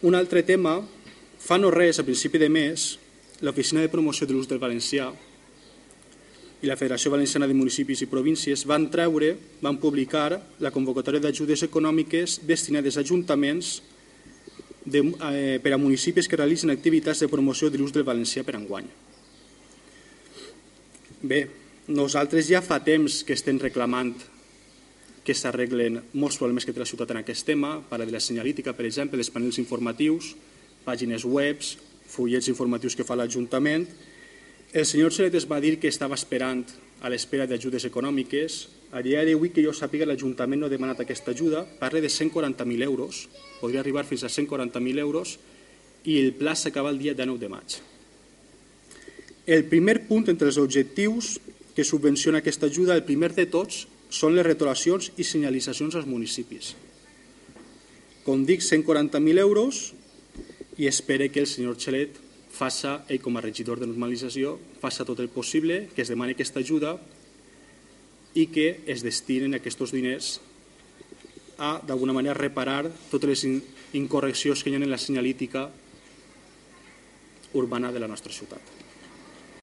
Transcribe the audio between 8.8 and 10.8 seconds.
treure, van publicar la